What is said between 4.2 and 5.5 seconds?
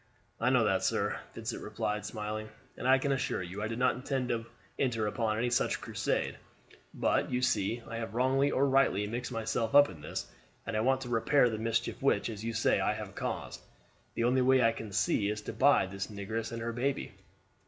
to enter upon